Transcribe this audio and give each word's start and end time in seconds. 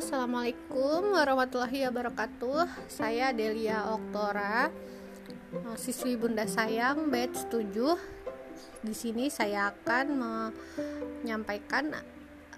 Assalamualaikum 0.00 1.12
warahmatullahi 1.12 1.84
wabarakatuh. 1.84 2.88
Saya 2.88 3.36
Delia 3.36 3.84
Oktora, 3.92 4.72
eh, 5.52 5.76
siswi 5.76 6.16
Bunda 6.16 6.48
Sayang, 6.48 7.12
batch 7.12 7.52
7. 7.52 8.00
Di 8.80 8.96
sini 8.96 9.28
saya 9.28 9.68
akan 9.68 10.06
menyampaikan 10.16 11.92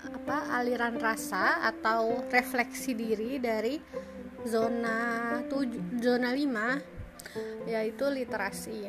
apa 0.06 0.54
aliran 0.54 0.94
rasa 1.02 1.66
atau 1.66 2.22
refleksi 2.30 2.94
diri 2.94 3.43
dari 3.43 3.82
zona 4.46 5.43
7, 5.50 5.98
zona 5.98 6.30
5 6.30 6.79
yaitu 7.66 8.06
literasi. 8.06 8.86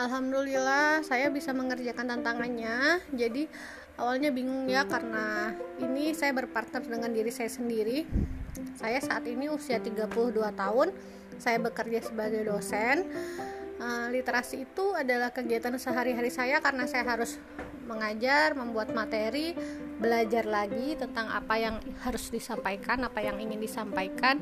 Alhamdulillah 0.00 1.04
saya 1.04 1.28
bisa 1.28 1.52
mengerjakan 1.52 2.16
tantangannya. 2.16 3.04
Jadi 3.12 3.44
awalnya 4.00 4.32
bingung 4.32 4.68
ya 4.68 4.84
karena 4.88 5.56
ini 5.80 6.12
saya 6.16 6.32
berpartner 6.32 6.84
dengan 6.84 7.12
diri 7.12 7.32
saya 7.32 7.50
sendiri 7.52 8.04
saya 8.76 9.00
saat 9.00 9.24
ini 9.28 9.48
usia 9.48 9.80
32 9.80 10.08
tahun 10.54 10.88
saya 11.40 11.58
bekerja 11.60 12.04
sebagai 12.12 12.44
dosen 12.46 13.08
uh, 13.82 14.06
literasi 14.08 14.64
itu 14.68 14.94
adalah 14.94 15.34
kegiatan 15.34 15.74
sehari-hari 15.76 16.30
saya 16.30 16.62
karena 16.62 16.86
saya 16.86 17.04
harus 17.04 17.42
mengajar, 17.86 18.54
membuat 18.54 18.94
materi, 18.94 19.52
belajar 19.98 20.46
lagi 20.46 20.94
tentang 20.94 21.28
apa 21.28 21.54
yang 21.58 21.76
harus 22.06 22.30
disampaikan, 22.30 23.02
apa 23.02 23.20
yang 23.20 23.36
ingin 23.42 23.58
disampaikan. 23.58 24.40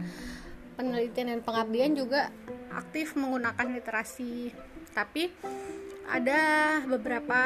Penelitian 0.76 1.36
dan 1.36 1.40
pengabdian 1.44 1.92
juga 1.92 2.32
aktif 2.72 3.12
menggunakan 3.18 3.68
literasi. 3.68 4.54
Tapi 4.90 5.30
ada 6.10 6.42
beberapa 6.90 7.40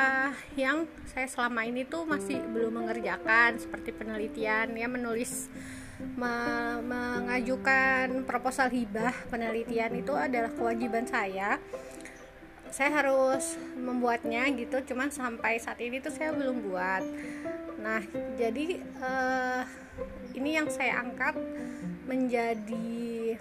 yang 0.56 0.88
saya 1.04 1.28
selama 1.28 1.68
ini 1.68 1.84
tuh 1.84 2.08
masih 2.08 2.40
belum 2.48 2.80
mengerjakan 2.80 3.60
seperti 3.60 3.92
penelitian. 3.92 4.72
Ya 4.72 4.88
menulis 4.88 5.52
me 6.16 6.34
mengajukan 6.82 8.24
proposal 8.26 8.72
hibah 8.72 9.14
penelitian 9.28 9.92
itu 9.94 10.16
adalah 10.16 10.50
kewajiban 10.56 11.04
saya. 11.04 11.60
Saya 12.74 12.90
harus 13.04 13.54
membuatnya 13.78 14.50
gitu 14.50 14.82
cuman 14.82 15.12
sampai 15.12 15.62
saat 15.62 15.78
ini 15.78 16.00
tuh 16.00 16.10
saya 16.10 16.34
belum 16.34 16.64
buat. 16.66 17.04
Nah 17.78 18.02
jadi 18.40 18.80
uh, 18.98 19.62
ini 20.34 20.58
yang 20.58 20.66
saya 20.72 21.04
angkat 21.04 21.38
menjadi 22.08 23.38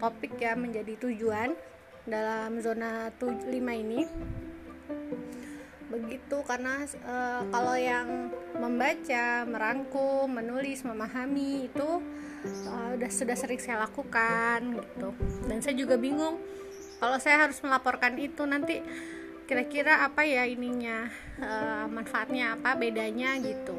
topik 0.00 0.38
ya 0.40 0.56
menjadi 0.56 0.96
tujuan 1.02 1.52
dalam 2.02 2.58
zona 2.58 3.10
5 3.14 3.46
ini 3.54 4.02
begitu 5.92 6.40
karena 6.48 6.88
e, 6.88 7.16
kalau 7.52 7.76
yang 7.76 8.32
membaca, 8.56 9.44
merangkum, 9.44 10.24
menulis, 10.32 10.88
memahami 10.88 11.68
itu 11.68 11.90
e, 12.48 12.72
udah 12.96 13.10
sudah 13.12 13.36
sering 13.36 13.60
saya 13.60 13.84
lakukan 13.84 14.80
gitu. 14.80 15.12
Dan 15.44 15.60
saya 15.60 15.76
juga 15.76 16.00
bingung 16.00 16.40
kalau 16.96 17.20
saya 17.20 17.44
harus 17.44 17.60
melaporkan 17.60 18.16
itu 18.16 18.40
nanti 18.48 18.80
kira-kira 19.44 20.08
apa 20.08 20.24
ya 20.24 20.48
ininya 20.48 21.12
e, 21.36 21.50
manfaatnya 21.92 22.56
apa 22.56 22.72
bedanya 22.72 23.36
gitu 23.36 23.76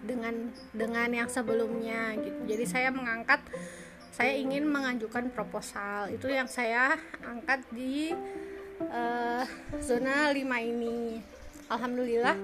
dengan 0.00 0.48
dengan 0.72 1.12
yang 1.12 1.28
sebelumnya 1.28 2.16
gitu. 2.24 2.40
Jadi 2.56 2.64
saya 2.64 2.88
mengangkat 2.88 3.44
saya 4.14 4.38
ingin 4.38 4.62
mengajukan 4.70 5.26
proposal. 5.34 6.06
Itu 6.14 6.30
yang 6.30 6.46
saya 6.46 6.94
angkat 7.26 7.66
di 7.74 8.14
uh, 8.86 9.42
zona 9.82 10.30
5 10.30 10.38
ini. 10.70 11.18
Alhamdulillah 11.66 12.36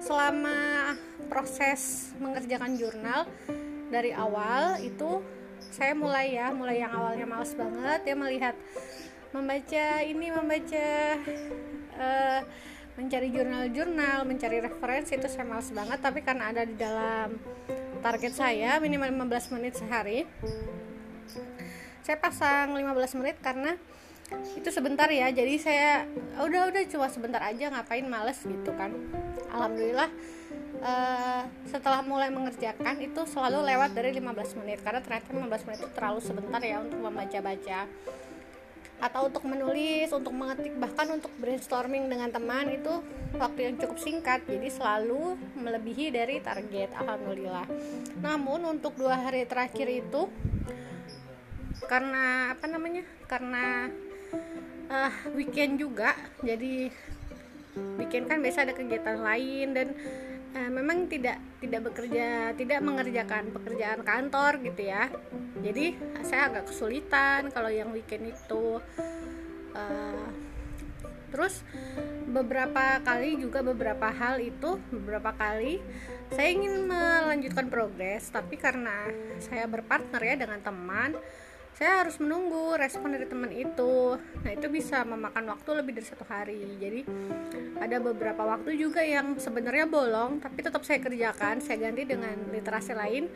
selama 0.00 0.94
proses 1.28 2.14
mengerjakan 2.22 2.78
jurnal 2.78 3.26
dari 3.90 4.14
awal 4.14 4.78
itu 4.80 5.20
saya 5.74 5.92
mulai 5.92 6.38
ya 6.38 6.54
mulai 6.54 6.80
yang 6.80 6.94
awalnya 6.94 7.26
males 7.26 7.50
banget 7.58 8.00
ya 8.06 8.14
melihat 8.14 8.54
membaca 9.34 9.86
ini 10.06 10.26
membaca 10.30 10.88
uh, 11.98 12.40
mencari 12.94 13.28
jurnal-jurnal 13.34 14.22
mencari 14.22 14.62
referensi 14.62 15.18
itu 15.18 15.28
saya 15.28 15.44
males 15.44 15.68
banget. 15.68 15.98
Tapi 16.00 16.24
karena 16.24 16.54
ada 16.54 16.62
di 16.64 16.78
dalam 16.80 17.36
target 18.00 18.32
saya 18.32 18.78
minimal 18.80 19.28
15 19.28 19.54
menit 19.58 19.74
sehari 19.76 20.24
saya 22.04 22.20
pasang 22.20 22.76
15 22.76 23.18
menit 23.24 23.40
karena 23.40 23.80
itu 24.52 24.68
sebentar 24.68 25.08
ya. 25.08 25.32
Jadi 25.32 25.56
saya 25.56 26.04
udah 26.36 26.68
udah 26.68 26.82
cuma 26.92 27.08
sebentar 27.08 27.40
aja 27.40 27.72
ngapain 27.72 28.04
males? 28.04 28.36
Gitu 28.44 28.70
kan. 28.76 28.92
Alhamdulillah 29.48 30.12
uh, 30.84 31.42
setelah 31.64 32.04
mulai 32.04 32.28
mengerjakan 32.28 33.00
itu 33.00 33.24
selalu 33.24 33.64
lewat 33.72 33.96
dari 33.96 34.12
15 34.12 34.60
menit. 34.60 34.84
Karena 34.84 35.00
ternyata 35.00 35.32
15 35.32 35.64
menit 35.64 35.78
itu 35.80 35.90
terlalu 35.96 36.20
sebentar 36.20 36.60
ya 36.60 36.76
untuk 36.84 37.00
membaca-baca. 37.00 37.80
Atau 39.00 39.20
untuk 39.28 39.44
menulis, 39.48 40.08
untuk 40.12 40.32
mengetik 40.32 40.76
bahkan 40.76 41.08
untuk 41.08 41.32
brainstorming 41.40 42.08
dengan 42.08 42.28
teman 42.28 42.68
itu 42.68 43.00
waktu 43.36 43.72
yang 43.72 43.74
cukup 43.80 43.96
singkat. 43.96 44.44
Jadi 44.44 44.68
selalu 44.68 45.40
melebihi 45.56 46.12
dari 46.12 46.36
target. 46.44 46.92
Alhamdulillah. 47.00 47.64
Namun 48.20 48.76
untuk 48.76 48.92
dua 49.00 49.16
hari 49.24 49.48
terakhir 49.48 49.88
itu 49.88 50.28
karena 51.86 52.54
apa 52.54 52.66
namanya? 52.70 53.02
Karena 53.26 53.90
uh, 54.90 55.12
weekend 55.34 55.82
juga. 55.82 56.14
Jadi 56.42 56.88
weekend 57.98 58.30
kan 58.30 58.38
biasa 58.38 58.66
ada 58.66 58.74
kegiatan 58.74 59.18
lain 59.18 59.74
dan 59.74 59.88
uh, 60.54 60.70
memang 60.70 61.10
tidak 61.10 61.42
tidak 61.58 61.90
bekerja 61.90 62.54
tidak 62.54 62.78
mengerjakan 62.84 63.50
pekerjaan 63.50 64.00
kantor 64.06 64.62
gitu 64.62 64.82
ya. 64.86 65.10
Jadi 65.60 65.98
saya 66.22 66.50
agak 66.52 66.70
kesulitan 66.70 67.50
kalau 67.50 67.70
yang 67.70 67.90
weekend 67.90 68.30
itu. 68.30 68.78
Uh, 69.74 70.30
terus 71.34 71.66
beberapa 72.30 73.02
kali 73.02 73.34
juga 73.42 73.58
beberapa 73.66 74.06
hal 74.06 74.38
itu 74.38 74.78
beberapa 74.94 75.34
kali 75.34 75.82
saya 76.30 76.54
ingin 76.54 76.86
melanjutkan 76.86 77.66
progres 77.66 78.30
tapi 78.30 78.54
karena 78.54 79.10
saya 79.42 79.66
berpartner 79.66 80.22
ya 80.22 80.38
dengan 80.38 80.62
teman 80.62 81.18
saya 81.74 82.06
harus 82.06 82.22
menunggu 82.22 82.78
respon 82.78 83.18
dari 83.18 83.26
teman 83.26 83.50
itu. 83.50 84.14
Nah 84.16 84.50
itu 84.54 84.66
bisa 84.70 85.02
memakan 85.02 85.50
waktu 85.50 85.70
lebih 85.82 85.98
dari 85.98 86.06
satu 86.06 86.22
hari. 86.22 86.78
Jadi 86.78 87.02
ada 87.82 87.98
beberapa 87.98 88.46
waktu 88.46 88.78
juga 88.78 89.02
yang 89.02 89.34
sebenarnya 89.42 89.90
bolong 89.90 90.38
tapi 90.38 90.62
tetap 90.62 90.86
saya 90.86 91.02
kerjakan. 91.02 91.58
Saya 91.58 91.90
ganti 91.90 92.06
dengan 92.06 92.38
literasi 92.54 92.94
lain. 92.94 93.26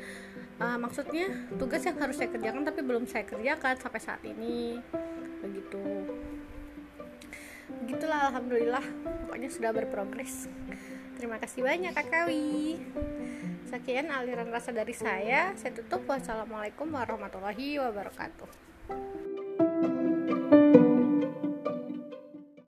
Uh, 0.58 0.74
maksudnya 0.74 1.30
tugas 1.54 1.82
yang 1.86 1.98
harus 2.02 2.18
saya 2.18 2.30
kerjakan 2.30 2.66
tapi 2.66 2.82
belum 2.82 3.06
saya 3.10 3.26
kerjakan 3.26 3.74
sampai 3.78 4.00
saat 4.02 4.22
ini. 4.22 4.78
Begitu 5.42 5.82
begitulah 7.84 8.30
alhamdulillah 8.32 8.84
pokoknya 9.26 9.50
sudah 9.50 9.70
berprogres 9.74 10.50
terima 11.18 11.38
kasih 11.42 11.66
banyak 11.66 11.92
kakawi 11.94 12.78
Sekian 13.68 14.08
aliran 14.08 14.48
rasa 14.48 14.72
dari 14.72 14.96
saya. 14.96 15.52
Saya 15.60 15.76
tutup. 15.76 16.08
Wassalamualaikum 16.08 16.88
warahmatullahi 16.88 17.76
wabarakatuh. 17.76 18.48